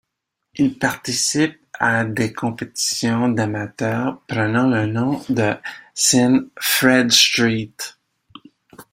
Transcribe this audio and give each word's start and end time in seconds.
Il 0.55 0.79
participe 0.79 1.63
à 1.79 2.05
des 2.05 2.33
compétitions 2.33 3.29
d'amateur, 3.29 4.19
prenant 4.27 4.67
le 4.67 4.87
nom 4.87 5.21
de 5.29 5.53
scène 5.93 6.49
Fred 6.59 7.11
St. 7.11 7.99